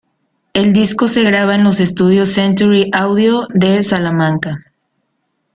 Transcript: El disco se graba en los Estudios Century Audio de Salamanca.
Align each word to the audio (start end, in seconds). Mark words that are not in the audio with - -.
El 0.53 0.73
disco 0.73 1.07
se 1.07 1.21
graba 1.21 1.53
en 1.53 1.63
los 1.63 1.79
Estudios 1.79 2.29
Century 2.31 2.89
Audio 2.91 3.45
de 3.53 3.83
Salamanca. 3.83 4.65